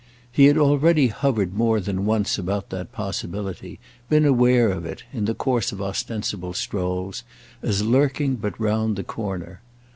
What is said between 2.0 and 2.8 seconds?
once about